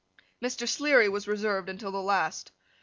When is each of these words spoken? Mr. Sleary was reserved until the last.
Mr. 0.43 0.67
Sleary 0.67 1.07
was 1.09 1.27
reserved 1.27 1.69
until 1.69 1.91
the 1.91 2.01
last. 2.01 2.51